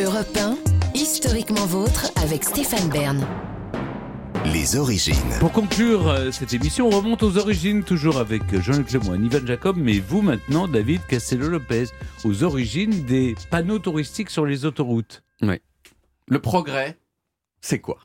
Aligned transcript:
Europe 0.00 0.38
1, 0.38 0.56
historiquement 0.94 1.66
vôtre 1.66 2.10
avec 2.16 2.44
Stéphane 2.44 2.88
Bern. 2.88 3.26
Les 4.46 4.76
origines. 4.76 5.14
Pour 5.38 5.52
conclure 5.52 6.08
euh, 6.08 6.30
cette 6.30 6.54
émission, 6.54 6.86
on 6.86 6.96
remonte 6.96 7.22
aux 7.22 7.36
origines, 7.36 7.84
toujours 7.84 8.16
avec 8.16 8.58
Jean-Luc 8.58 8.90
Lemoyne, 8.90 9.26
Ivan 9.26 9.46
Jacob, 9.46 9.76
mais 9.76 9.98
vous 9.98 10.22
maintenant, 10.22 10.66
David 10.66 11.04
Castello-Lopez, 11.08 11.88
aux 12.24 12.42
origines 12.42 13.04
des 13.04 13.34
panneaux 13.50 13.78
touristiques 13.78 14.30
sur 14.30 14.46
les 14.46 14.64
autoroutes. 14.64 15.22
Oui. 15.42 15.60
Le 16.26 16.38
progrès, 16.38 16.96
c'est 17.60 17.80
quoi? 17.80 17.98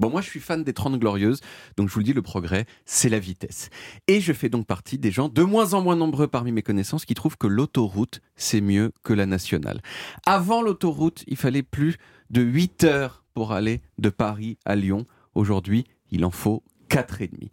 Bon, 0.00 0.08
moi, 0.08 0.22
je 0.22 0.30
suis 0.30 0.40
fan 0.40 0.64
des 0.64 0.72
30 0.72 0.98
Glorieuses, 0.98 1.42
donc 1.76 1.90
je 1.90 1.92
vous 1.92 2.00
le 2.00 2.04
dis, 2.04 2.14
le 2.14 2.22
progrès, 2.22 2.64
c'est 2.86 3.10
la 3.10 3.18
vitesse. 3.18 3.68
Et 4.08 4.22
je 4.22 4.32
fais 4.32 4.48
donc 4.48 4.66
partie 4.66 4.96
des 4.96 5.10
gens, 5.10 5.28
de 5.28 5.42
moins 5.42 5.74
en 5.74 5.82
moins 5.82 5.94
nombreux 5.94 6.26
parmi 6.26 6.52
mes 6.52 6.62
connaissances, 6.62 7.04
qui 7.04 7.12
trouvent 7.12 7.36
que 7.36 7.46
l'autoroute, 7.46 8.22
c'est 8.34 8.62
mieux 8.62 8.92
que 9.02 9.12
la 9.12 9.26
nationale. 9.26 9.82
Avant 10.24 10.62
l'autoroute, 10.62 11.22
il 11.26 11.36
fallait 11.36 11.62
plus 11.62 11.98
de 12.30 12.40
8 12.40 12.84
heures 12.84 13.24
pour 13.34 13.52
aller 13.52 13.82
de 13.98 14.08
Paris 14.08 14.56
à 14.64 14.74
Lyon. 14.74 15.04
Aujourd'hui, 15.34 15.84
il 16.10 16.24
en 16.24 16.30
faut 16.30 16.62
4 16.88 17.20
et 17.20 17.28
demi. 17.28 17.50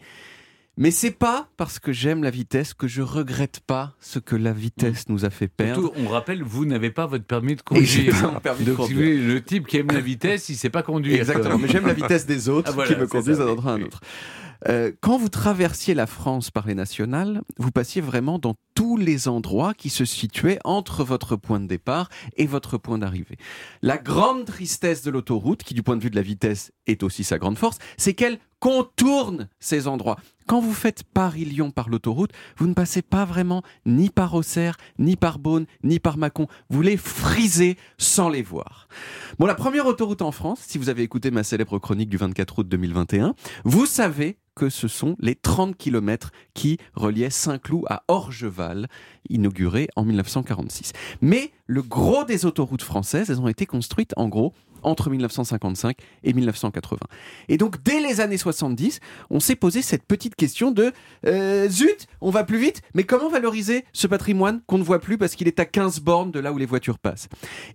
Mais 0.79 0.91
c'est 0.91 1.11
pas 1.11 1.47
parce 1.57 1.79
que 1.79 1.91
j'aime 1.91 2.23
la 2.23 2.29
vitesse 2.29 2.73
que 2.75 2.87
je 2.87 3.01
regrette 3.01 3.61
pas 3.65 3.95
ce 3.99 4.19
que 4.19 4.35
la 4.35 4.53
vitesse 4.53 5.09
nous 5.09 5.25
a 5.25 5.31
fait 5.31 5.47
perdre. 5.47 5.81
Surtout, 5.81 5.99
on 5.99 6.07
rappelle, 6.07 6.43
vous 6.43 6.65
n'avez 6.65 6.91
pas 6.91 7.07
votre 7.07 7.25
permis 7.25 7.55
de 7.55 7.61
conduire. 7.63 8.39
permis 8.41 8.63
de 8.63 8.71
Donc, 8.73 8.77
conduire. 8.87 9.27
le 9.27 9.41
type 9.43 9.65
qui 9.67 9.77
aime 9.77 9.87
la 9.91 10.01
vitesse, 10.01 10.49
il 10.49 10.55
sait 10.55 10.69
pas 10.69 10.83
conduire. 10.83 11.17
Exactement, 11.19 11.57
mais 11.57 11.67
j'aime 11.67 11.87
la 11.87 11.93
vitesse 11.93 12.27
des 12.27 12.47
autres 12.49 12.69
Ah, 12.71 12.75
voilà, 12.75 12.93
qui 12.93 12.99
me 12.99 13.07
conduisent 13.07 13.39
d'un 13.39 13.47
endroit 13.47 13.71
à 13.71 13.75
un 13.75 13.81
autre. 13.81 14.01
Euh, 14.67 14.91
quand 15.01 15.17
vous 15.17 15.29
traversiez 15.29 15.93
la 15.93 16.07
France 16.07 16.49
par 16.51 16.65
les 16.67 16.73
nationales, 16.75 17.41
vous 17.57 17.71
passiez 17.71 18.01
vraiment 18.01 18.39
dans 18.39 18.55
tous 18.77 18.95
les 18.95 19.27
endroits 19.27 19.73
qui 19.73 19.89
se 19.89 20.05
situaient 20.05 20.59
entre 20.63 21.03
votre 21.03 21.35
point 21.35 21.59
de 21.59 21.65
départ 21.65 22.09
et 22.35 22.45
votre 22.45 22.77
point 22.77 22.99
d'arrivée. 22.99 23.37
La 23.81 23.97
grande 23.97 24.45
tristesse 24.45 25.01
de 25.01 25.09
l'autoroute, 25.09 25.63
qui 25.63 25.73
du 25.73 25.81
point 25.81 25.97
de 25.97 26.03
vue 26.03 26.11
de 26.11 26.15
la 26.15 26.21
vitesse 26.21 26.71
est 26.85 27.01
aussi 27.01 27.23
sa 27.23 27.39
grande 27.39 27.57
force, 27.57 27.79
c'est 27.97 28.13
qu'elle 28.13 28.37
contourne 28.59 29.49
ces 29.59 29.87
endroits. 29.87 30.17
Quand 30.45 30.59
vous 30.59 30.75
faites 30.75 31.03
Paris-Lyon 31.03 31.71
par 31.71 31.89
l'autoroute, 31.89 32.33
vous 32.57 32.67
ne 32.67 32.75
passez 32.75 33.01
pas 33.01 33.25
vraiment 33.25 33.63
ni 33.87 34.11
par 34.11 34.35
Auxerre, 34.35 34.77
ni 34.99 35.15
par 35.15 35.39
Beaune, 35.39 35.65
ni 35.83 35.99
par 35.99 36.19
Mâcon. 36.19 36.45
Vous 36.69 36.83
les 36.83 36.97
frisez 36.97 37.77
sans 37.97 38.29
les 38.29 38.43
voir. 38.43 38.87
Bon, 39.39 39.47
la 39.47 39.55
première 39.55 39.87
autoroute 39.87 40.21
en 40.21 40.31
France, 40.31 40.59
si 40.67 40.77
vous 40.77 40.89
avez 40.89 41.01
écouté 41.01 41.31
ma 41.31 41.43
célèbre 41.43 41.79
chronique 41.79 42.09
du 42.09 42.17
24 42.17 42.59
août 42.59 42.67
2021, 42.67 43.33
vous 43.63 43.87
savez 43.87 44.37
que 44.57 44.69
ce 44.69 44.87
sont 44.87 45.15
les 45.19 45.35
30 45.35 45.77
km 45.77 46.31
qui 46.55 46.79
reliaient 46.95 47.29
Saint-Cloud 47.29 47.83
à 47.89 48.03
Orgeval, 48.07 48.66
inauguré 49.29 49.87
en 49.95 50.03
1946. 50.03 50.93
Mais 51.21 51.51
le 51.65 51.81
gros 51.81 52.23
des 52.23 52.45
autoroutes 52.45 52.81
françaises, 52.81 53.29
elles 53.29 53.41
ont 53.41 53.47
été 53.47 53.65
construites 53.65 54.13
en 54.17 54.27
gros 54.27 54.53
entre 54.87 55.09
1955 55.09 55.97
et 56.23 56.33
1980. 56.33 56.99
Et 57.49 57.57
donc 57.57 57.83
dès 57.83 57.99
les 57.99 58.21
années 58.21 58.37
70, 58.37 58.99
on 59.29 59.39
s'est 59.39 59.55
posé 59.55 59.81
cette 59.81 60.05
petite 60.05 60.35
question 60.35 60.71
de 60.71 60.91
euh, 61.25 61.67
zut, 61.69 62.07
on 62.21 62.29
va 62.29 62.43
plus 62.43 62.57
vite, 62.57 62.81
mais 62.93 63.03
comment 63.03 63.29
valoriser 63.29 63.85
ce 63.93 64.07
patrimoine 64.07 64.61
qu'on 64.65 64.77
ne 64.77 64.83
voit 64.83 64.99
plus 64.99 65.17
parce 65.17 65.35
qu'il 65.35 65.47
est 65.47 65.59
à 65.59 65.65
15 65.65 65.99
bornes 65.99 66.31
de 66.31 66.39
là 66.39 66.53
où 66.53 66.57
les 66.57 66.65
voitures 66.65 66.99
passent? 66.99 67.27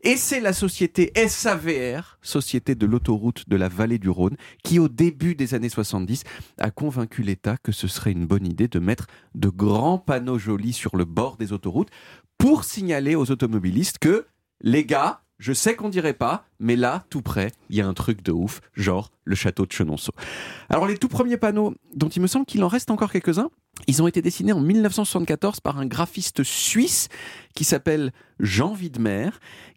Et 0.03 0.17
c'est 0.17 0.41
la 0.41 0.53
société 0.53 1.13
SAVR, 1.15 2.19
Société 2.23 2.75
de 2.75 2.87
l'autoroute 2.87 3.49
de 3.49 3.57
la 3.57 3.69
vallée 3.69 3.99
du 3.99 4.09
Rhône, 4.09 4.37
qui 4.65 4.79
au 4.79 4.89
début 4.89 5.35
des 5.35 5.55
années 5.55 5.69
70 5.69 6.25
a 6.59 6.71
convaincu 6.71 7.23
l'État 7.23 7.57
que 7.63 7.73
ce 7.73 7.89
serait 7.89 8.13
une 8.13 8.27
bonne 8.27 8.47
idée 8.47 8.69
de 8.69 8.79
mettre 8.79 9.07
de 9.35 9.49
grands 9.49 9.99
panneaux 9.99 10.39
jolis 10.39 10.73
sur 10.73 10.97
le 10.97 11.05
bord 11.05 11.37
des 11.37 11.53
autoroutes 11.53 11.91
pour 12.39 12.65
signaler 12.65 13.15
aux 13.15 13.31
automobilistes 13.31 13.99
que 13.99 14.27
les 14.63 14.85
gars, 14.85 15.22
je 15.43 15.53
sais 15.53 15.75
qu'on 15.75 15.89
dirait 15.89 16.13
pas, 16.13 16.45
mais 16.61 16.77
là, 16.77 17.05
tout 17.11 17.21
près, 17.21 17.51
il 17.69 17.75
y 17.75 17.81
a 17.81 17.87
un 17.87 17.95
truc 17.95 18.23
de 18.23 18.31
ouf, 18.31 18.61
genre 18.75 19.11
le 19.25 19.35
château 19.35 19.67
de 19.67 19.73
Chenonceau. 19.73 20.13
Alors 20.69 20.87
les 20.87 20.97
tout 20.97 21.09
premiers 21.09 21.37
panneaux, 21.37 21.75
dont 21.97 22.09
il 22.09 22.23
me 22.23 22.29
semble 22.29 22.47
qu'il 22.47 22.63
en 22.63 22.69
reste 22.69 22.93
encore 22.93 23.11
quelques-uns, 23.11 23.51
ils 23.89 24.01
ont 24.01 24.07
été 24.07 24.23
dessinés 24.23 24.53
en 24.53 24.61
1974 24.61 25.59
par 25.59 25.81
un 25.81 25.87
graphiste 25.87 26.45
suisse 26.45 27.09
qui 27.57 27.65
s'appelle 27.65 28.13
Jean 28.43 28.75
Widmer, 28.75 29.31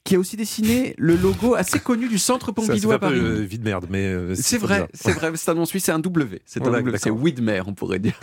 qui 0.03 0.15
a 0.15 0.19
aussi 0.19 0.35
dessiné 0.37 0.93
le 0.97 1.15
logo 1.15 1.55
assez 1.55 1.79
connu 1.79 2.07
du 2.07 2.17
Centre 2.19 2.51
Pompidou 2.51 2.91
à 2.91 2.99
Paris. 2.99 3.17
euh, 3.19 3.41
vide 3.43 3.63
merde, 3.63 3.87
mais 3.89 4.05
euh, 4.05 4.35
C'est 4.35 4.57
vrai, 4.57 4.87
c'est 4.93 5.13
vrai, 5.13 5.31
c'est 5.35 5.49
un 5.49 5.53
nom 5.55 5.65
suisse, 5.65 5.85
c'est 5.85 5.91
un 5.91 5.99
W, 5.99 6.41
c'est 6.45 6.59
un 6.61 6.63
Voilà, 6.65 6.79
W, 6.81 6.97
c'est 6.97 7.05
d'accord. 7.09 7.23
Widmer, 7.23 7.61
on 7.65 7.73
pourrait 7.73 7.97
dire. 7.99 8.19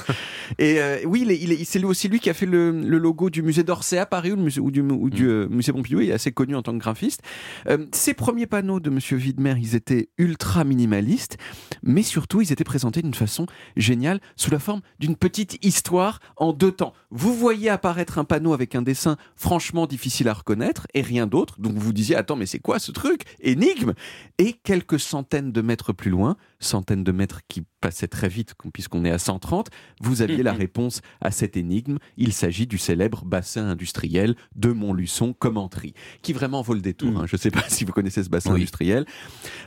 Et 0.59 0.81
euh, 0.81 0.99
oui, 1.07 1.23
il 1.27 1.33
il 1.33 1.53
est- 1.53 1.65
c'est 1.65 1.79
lui 1.81 1.87
aussi 1.87 2.09
lui 2.09 2.21
qui 2.21 2.31
a 2.31 2.35
fait 2.35 2.47
le, 2.47 2.71
le 2.71 2.99
logo 2.99 3.31
du 3.31 3.43
musée 3.43 3.63
d'Orsay 3.65 3.99
à 3.99 4.07
Paris 4.07 4.31
ou, 4.33 4.37
le 4.37 4.43
musée, 4.43 4.61
ou 4.61 4.71
du, 4.71 4.81
ou 4.81 5.11
du, 5.11 5.27
euh, 5.29 5.49
musée 5.49 5.73
Pompidou, 5.73 6.01
il 6.01 6.11
est 6.11 6.13
assez 6.13 6.31
connu 6.31 6.55
en 6.55 6.63
tant 6.63 6.73
que 6.73 6.79
graphiste. 6.79 7.23
Euh, 7.69 7.79
ces 7.93 8.15
premiers 8.15 8.47
panneaux 8.47 8.79
de 8.79 8.91
Monsieur 8.91 9.17
Widmer, 9.17 9.55
ils 9.59 9.75
étaient 9.75 10.09
ultra 10.19 10.63
minimalistes, 10.65 11.37
mais 11.83 12.03
surtout, 12.03 12.41
ils 12.43 12.53
étaient 12.53 12.63
présentés 12.65 13.03
d'une 13.03 13.15
façon 13.15 13.47
géniale, 13.77 14.21
sous 14.37 14.51
la 14.51 14.59
forme 14.61 14.83
d'une 15.01 15.17
petite 15.17 15.59
histoire 15.65 16.21
en 16.37 16.53
deux 16.53 16.73
temps. 16.73 16.93
Vous 17.11 17.35
voyez 17.35 17.71
apparaître 17.71 18.19
un 18.19 18.25
panneau 18.25 18.53
avec 18.53 18.75
un 18.77 18.83
dessin 18.83 19.17
franchement 19.35 19.87
difficile 19.87 20.29
à 20.29 20.31
reconnaître 20.34 20.87
et 20.94 21.03
rien 21.03 21.26
d'autre, 21.26 21.60
donc 21.60 21.72
vous 21.75 21.81
vous 21.81 21.93
disiez, 21.93 22.16
attends, 22.16 22.37
mais 22.37 22.47
c'est 22.47 22.59
quoi 22.59 22.78
ce 22.78 22.93
truc? 22.93 23.22
Énigme 23.41 23.93
Et 24.38 24.53
quelques 24.53 24.98
centaines 25.00 25.53
de 25.53 25.60
mètres 25.62 25.93
plus 25.93 26.10
loin, 26.10 26.37
centaines 26.60 27.04
de 27.04 27.12
mètres 27.12 27.41
qui 27.48 27.62
passaient 27.81 28.09
très 28.09 28.28
vite, 28.28 28.54
puisqu'on 28.72 29.04
est 29.04 29.10
à 29.10 29.19
130, 29.19 29.69
vous 30.00 30.22
aviez 30.22 30.43
la 30.44 30.53
réponse 30.53 31.00
à 31.20 31.31
cette 31.32 31.56
énigme. 31.56 31.98
Il 32.16 32.32
s'agit 32.32 32.66
du 32.69 32.78
célèbre 32.78 33.25
bassin 33.25 33.66
industriel 33.69 34.37
de 34.54 34.70
Montluçon 34.70 35.32
Commentry, 35.32 35.94
qui 36.22 36.32
vraiment 36.32 36.62
vaut 36.62 36.75
le 36.75 36.81
détour. 36.81 37.19
hein. 37.20 37.25
Je 37.26 37.34
ne 37.34 37.38
sais 37.41 37.50
pas 37.50 37.64
si 37.69 37.84
vous 37.84 37.93
connaissez 37.93 38.22
ce 38.22 38.28
bassin 38.28 38.53
Oui. 38.53 38.60
industriel. 38.60 39.04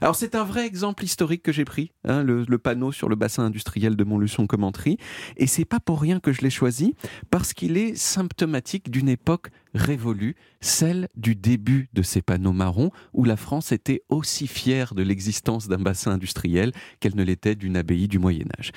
Alors 0.01 0.15
c'est 0.15 0.35
un 0.35 0.43
vrai 0.45 0.65
exemple 0.65 1.03
historique 1.03 1.43
que 1.43 1.51
j'ai 1.51 1.65
pris, 1.65 1.91
hein, 2.05 2.23
le, 2.23 2.45
le 2.47 2.57
panneau 2.57 2.91
sur 2.93 3.09
le 3.09 3.15
bassin 3.15 3.43
industriel 3.43 3.95
de 3.97 4.03
Montluçon 4.05 4.47
Commentry, 4.47 4.97
et 5.37 5.47
c'est 5.47 5.65
pas 5.65 5.79
pour 5.81 5.99
rien 6.01 6.19
que 6.21 6.31
je 6.31 6.41
l'ai 6.41 6.49
choisi, 6.49 6.95
parce 7.29 7.53
qu'il 7.53 7.75
est 7.77 7.95
symptomatique 7.95 8.89
d'une 8.89 9.09
époque 9.09 9.49
révolue, 9.75 10.35
celle 10.61 11.09
du 11.15 11.35
début 11.35 11.89
de 11.93 12.01
ces 12.01 12.21
panneaux 12.21 12.53
marrons, 12.53 12.91
où 13.13 13.23
la 13.23 13.35
France 13.35 13.71
était 13.71 14.01
aussi 14.09 14.47
fière 14.47 14.95
de 14.95 15.03
l'existence 15.03 15.67
d'un 15.67 15.77
bassin 15.77 16.11
industriel 16.11 16.71
qu'elle 16.99 17.15
ne 17.15 17.23
l'était 17.23 17.55
d'une 17.55 17.77
abbaye 17.77 18.07
du 18.07 18.17
Moyen 18.17 18.45
Âge. 18.57 18.71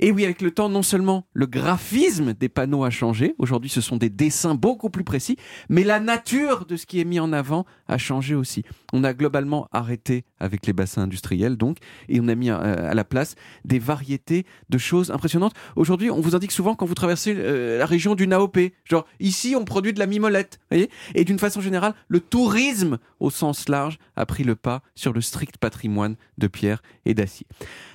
Et 0.00 0.12
oui, 0.12 0.24
avec 0.24 0.42
le 0.42 0.50
temps, 0.50 0.68
non 0.68 0.82
seulement 0.82 1.26
le 1.32 1.46
graphisme 1.46 2.32
des 2.34 2.48
panneaux 2.48 2.84
a 2.84 2.90
changé, 2.90 3.34
aujourd'hui 3.38 3.70
ce 3.70 3.80
sont 3.80 3.96
des 3.96 4.10
dessins 4.10 4.54
beaucoup 4.54 4.90
plus 4.90 5.04
précis, 5.04 5.36
mais 5.68 5.84
la 5.84 6.00
nature 6.00 6.66
de 6.66 6.76
ce 6.76 6.86
qui 6.86 7.00
est 7.00 7.04
mis 7.04 7.20
en 7.20 7.32
avant 7.32 7.64
a 7.88 7.98
changé 7.98 8.34
aussi. 8.34 8.64
On 8.92 9.04
a 9.04 9.14
globalement 9.14 9.68
arrêté 9.72 10.24
avec 10.38 10.66
les 10.66 10.72
bassins 10.72 11.02
industriels, 11.02 11.56
donc, 11.56 11.78
et 12.08 12.20
on 12.20 12.28
a 12.28 12.34
mis 12.34 12.50
euh, 12.50 12.90
à 12.90 12.94
la 12.94 13.04
place 13.04 13.34
des 13.64 13.78
variétés 13.78 14.46
de 14.68 14.78
choses 14.78 15.10
impressionnantes. 15.10 15.54
Aujourd'hui, 15.76 16.10
on 16.10 16.20
vous 16.20 16.34
indique 16.34 16.52
souvent 16.52 16.74
quand 16.74 16.86
vous 16.86 16.94
traversez 16.94 17.34
euh, 17.36 17.78
la 17.78 17.86
région 17.86 18.14
du 18.14 18.26
Naop, 18.26 18.58
genre 18.84 19.06
ici 19.20 19.54
on 19.56 19.64
produit 19.64 19.92
de 19.92 19.98
la 19.98 20.06
mimolette, 20.06 20.60
voyez? 20.70 20.90
Et 21.14 21.24
d'une 21.24 21.38
façon 21.38 21.60
générale, 21.60 21.94
le 22.08 22.20
tourisme 22.20 22.98
au 23.20 23.30
sens 23.30 23.68
large 23.68 23.98
a 24.16 24.26
pris 24.26 24.44
le 24.44 24.54
pas 24.56 24.82
sur 24.94 25.12
le 25.12 25.20
strict 25.20 25.58
patrimoine 25.58 26.16
de 26.38 26.46
pierre 26.46 26.82
et 27.04 27.14
d'acier. 27.14 27.46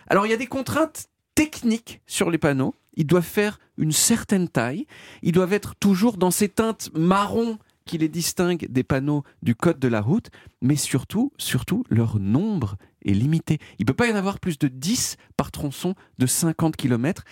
Alors 0.08 0.26
il 0.26 0.30
y 0.30 0.34
a 0.34 0.38
des 0.38 0.48
contraintes 0.48 1.10
techniques 1.40 2.02
sur 2.06 2.30
les 2.30 2.38
panneaux. 2.38 2.76
Ils 2.96 3.08
doivent 3.08 3.24
faire 3.24 3.62
une 3.78 3.94
certaine 3.94 4.50
taille. 4.50 4.86
Ils 5.22 5.32
doivent 5.32 5.54
être 5.54 5.74
toujours 5.76 6.18
dans 6.18 6.32
ces 6.32 6.50
teintes 6.50 6.90
marron 6.94 7.58
qui 7.86 7.98
les 7.98 8.10
distinguent 8.10 8.68
des 8.70 8.84
panneaux 8.84 9.24
du 9.42 9.56
code 9.56 9.80
de 9.80 9.88
la 9.88 10.02
route, 10.02 10.32
mais 10.62 10.76
surtout, 10.76 11.32
surtout, 11.38 11.86
leur 11.90 12.20
nombre 12.20 12.76
est 13.06 13.14
limité. 13.14 13.58
Il 13.80 13.84
ne 13.84 13.86
peut 13.86 13.94
pas 13.94 14.08
y 14.08 14.12
en 14.12 14.18
avoir 14.18 14.42
plus 14.42 14.60
de 14.60 14.68
10 14.68 15.16
par 15.38 15.50
tronçon 15.50 15.96
de 16.18 16.26
50 16.26 16.76
km. 16.76 17.24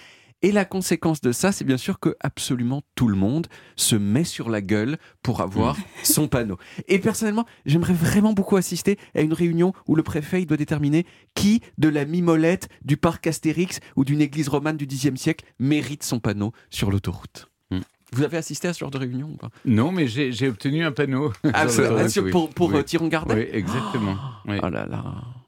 Et 0.43 0.51
la 0.51 0.65
conséquence 0.65 1.19
de 1.21 1.31
ça, 1.31 1.51
c'est 1.51 1.65
bien 1.65 1.77
sûr 1.77 1.99
que 1.99 2.15
absolument 2.19 2.83
tout 2.93 3.07
le 3.07 3.15
monde 3.15 3.47
se 3.75 3.95
met 3.95 4.23
sur 4.23 4.49
la 4.49 4.61
gueule 4.61 4.97
pour 5.23 5.41
avoir 5.41 5.75
son 6.03 6.27
panneau. 6.27 6.57
Et 6.87 6.99
personnellement, 6.99 7.45
j'aimerais 7.65 7.93
vraiment 7.93 8.33
beaucoup 8.33 8.55
assister 8.55 8.99
à 9.15 9.21
une 9.21 9.33
réunion 9.33 9.73
où 9.87 9.95
le 9.95 10.03
préfet 10.03 10.41
il 10.43 10.45
doit 10.45 10.57
déterminer 10.57 11.07
qui 11.33 11.61
de 11.79 11.89
la 11.89 12.05
mimolette, 12.05 12.69
du 12.83 12.97
parc 12.97 13.25
Astérix 13.25 13.79
ou 13.95 14.05
d'une 14.05 14.21
église 14.21 14.47
romane 14.47 14.77
du 14.77 14.85
Xe 14.85 15.15
siècle 15.15 15.45
mérite 15.59 16.03
son 16.03 16.19
panneau 16.19 16.51
sur 16.69 16.91
l'autoroute. 16.91 17.49
Hmm. 17.71 17.79
Vous 18.13 18.23
avez 18.23 18.37
assisté 18.37 18.67
à 18.67 18.73
ce 18.73 18.79
genre 18.79 18.91
de 18.91 18.99
réunion 18.99 19.29
ou 19.33 19.37
pas? 19.37 19.49
Non, 19.65 19.91
mais 19.91 20.07
j'ai 20.07 20.47
obtenu 20.47 20.83
un 20.85 20.91
panneau. 20.91 21.33
Ah, 21.51 21.65
l'autoroute, 21.77 22.17
ah. 22.17 22.31
Pour, 22.31 22.49
pour 22.51 22.69
Oui. 22.69 22.75
euh, 22.77 22.83
Thiron 22.83 23.07
Gardet 23.07 23.33
Oui, 23.35 23.47
exactement. 23.51 24.17
Oui. 24.45 24.57
Oh 24.61 24.69
là 24.69 24.85
là. 24.85 25.03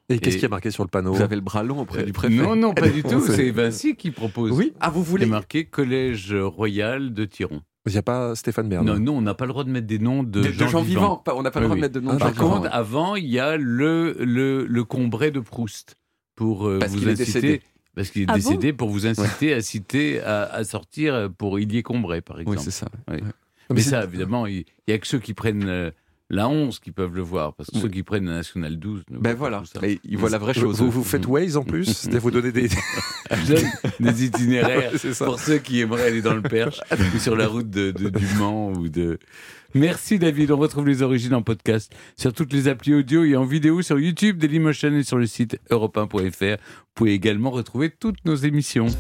Et 0.10 0.20
qu'est-ce 0.20 0.38
qui 0.38 0.46
est 0.46 0.50
marqué 0.50 0.72
sur 0.72 0.84
le 0.84 0.90
panneau 0.90 1.14
Vous 1.14 1.22
avez 1.22 1.36
le 1.36 1.42
bras 1.42 1.64
long 1.64 1.80
auprès 1.82 2.02
Euh, 2.02 2.06
du 2.06 2.14
préfet. 2.14 2.34
Non, 2.34 2.56
non, 2.56 2.74
pas 2.74 2.90
du 2.90 3.04
tout. 3.04 3.22
C'est- 3.22 3.52
Vinci 3.52 3.96
qui 3.96 4.12
propose. 4.12 4.52
Oui. 4.52 4.74
Ah, 4.80 4.90
vous 4.90 5.02
Il 5.02 5.04
est 5.04 5.10
voulez 5.10 5.26
marqué 5.28 5.66
Collège 5.66 6.34
Royal 6.34 7.14
de 7.14 7.26
Tiron. 7.26 7.62
Il 7.86 7.92
n'y 7.94 7.98
a 7.98 8.02
pas 8.04 8.36
Stéphane 8.36 8.68
Bern. 8.70 8.86
Non, 8.86 9.00
non, 9.00 9.18
on 9.18 9.22
n'a 9.22 9.34
pas 9.34 9.46
le 9.46 9.50
droit 9.52 9.64
de 9.64 9.70
mettre 9.70 9.88
des 9.88 10.00
noms 10.00 10.24
de, 10.24 10.42
de, 10.42 10.48
de 10.48 10.52
gens, 10.68 10.82
vivants. 10.82 11.24
On 11.34 11.42
n'a 11.42 11.52
pas 11.52 11.60
le 11.60 11.66
droit 11.68 11.76
oui. 11.76 11.82
de 11.82 11.86
mettre 11.86 11.94
de 11.96 12.00
nom 12.02 12.12
Ah, 12.12 12.16
de 12.16 12.20
Par 12.20 12.34
gens 12.34 12.50
contre, 12.50 12.70
avant, 12.72 13.16
il 13.16 13.26
y 13.28 13.40
a 13.40 13.56
le, 13.58 14.16
le, 14.20 14.66
le 14.66 14.84
Combray 14.84 15.32
de 15.32 15.40
Proust 15.40 15.96
pour 16.36 16.68
euh, 16.68 16.78
Parce 16.80 16.92
vous 16.92 17.00
qu'il 17.00 17.08
est 17.10 17.12
inciter. 17.14 17.40
décédé. 17.42 17.62
Parce 17.96 18.10
qu'il 18.12 18.22
est 18.24 18.26
Ah 18.28 18.34
bon 18.34 18.38
décédé 18.38 18.74
pour 18.74 18.90
vous 18.90 19.08
inciter 19.08 19.54
à 19.54 19.62
citer, 19.62 20.22
à, 20.22 20.44
à 20.44 20.64
sortir 20.64 21.30
pour 21.38 21.60
Ilier 21.60 21.82
Combray, 21.84 22.22
par 22.22 22.40
exemple. 22.40 22.58
Oui, 22.58 22.64
c'est 22.64 22.72
ça. 22.72 22.88
Oui. 23.08 23.16
Ouais. 23.16 23.22
Mais 23.72 23.76
Mais 23.76 23.82
ça, 23.82 24.04
évidemment, 24.04 24.46
il 24.48 24.66
n'y 24.88 24.94
a 24.94 24.98
que 24.98 25.08
ceux 25.08 25.20
qui 25.20 25.34
prennent 25.34 25.68
euh, 25.68 25.92
la 26.30 26.48
11 26.48 26.80
qui 26.80 26.92
peuvent 26.92 27.16
le 27.16 27.22
voir, 27.22 27.54
parce 27.56 27.70
que 27.72 27.76
Oui. 27.78 27.82
ceux 27.82 27.88
qui 27.90 28.04
prennent 28.04 28.26
la 28.26 28.34
Nationale 28.36 28.78
12. 28.78 29.04
ne 29.10 29.18
Ben 29.18 29.36
voilà. 29.36 29.64
Et 29.84 30.00
ils 30.04 30.18
voient 30.18 30.30
la 30.30 30.38
vraie 30.38 30.54
chose. 30.54 30.78
vous, 30.80 30.92
vous 30.92 31.04
faites 31.04 31.26
Waze 31.28 31.58
en 31.58 31.64
plus 31.64 31.86
C'est-à-dire 31.86 32.22
vous 32.22 32.32
donnez 32.32 32.52
des. 32.52 32.70
Des 34.00 34.26
itinéraires 34.26 34.92
ça. 34.98 35.26
pour 35.26 35.40
ceux 35.40 35.58
qui 35.60 35.82
aimeraient 35.82 36.08
aller 36.08 36.22
dans 36.22 36.34
le 36.34 36.42
Perche 36.42 36.80
ou 37.16 37.20
sur 37.20 37.36
la 37.36 37.48
route 37.48 37.70
de, 37.70 37.92
de- 37.92 38.10
du 38.10 38.26
Mans 38.38 38.72
ou 38.72 38.90
de. 38.90 39.20
Merci 39.76 40.18
David, 40.18 40.50
on 40.50 40.58
retrouve 40.58 40.88
les 40.88 41.04
origines 41.04 41.36
en 41.36 41.44
podcast 41.44 41.94
sur 42.18 42.34
toutes 42.34 42.52
les 42.54 42.68
applis 42.68 42.96
audio 42.96 43.24
et 43.24 43.36
en 43.36 43.46
vidéo 43.46 43.84
sur 43.84 44.00
YouTube, 44.00 44.38
Dailymotion 44.40 44.94
et 44.96 45.04
sur 45.04 45.18
le 45.18 45.28
site 45.28 45.60
europe1.fr. 45.70 46.58
Vous 46.60 46.94
pouvez 46.96 47.14
également 47.14 47.52
retrouver 47.52 47.92
toutes 47.92 48.26
nos 48.26 48.36
émissions. 48.36 48.88